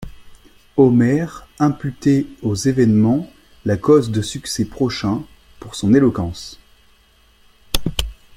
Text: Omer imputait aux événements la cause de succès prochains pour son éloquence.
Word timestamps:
Omer 0.77 1.47
imputait 1.59 2.25
aux 2.41 2.55
événements 2.55 3.29
la 3.65 3.77
cause 3.77 4.09
de 4.09 4.23
succès 4.23 4.65
prochains 4.65 5.23
pour 5.59 5.75
son 5.75 5.93
éloquence. 5.93 6.59